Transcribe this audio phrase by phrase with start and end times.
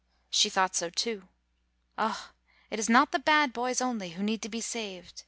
[0.31, 1.27] She thought so, too.
[1.95, 2.31] Ah!
[2.71, 5.13] it is not the bad boys only who need to be saved.